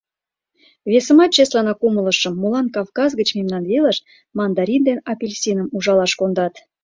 Весымат 0.91 1.31
чеслынак 1.35 1.79
умылышым: 1.87 2.33
молан 2.41 2.67
Кавказ 2.75 3.11
гыч 3.19 3.29
мемнан 3.37 3.63
велыш 3.71 3.97
мандарин 4.37 4.81
ден 4.87 4.99
апельсиным 5.11 5.67
ужалаш 5.75 6.11
кондат. 6.19 6.53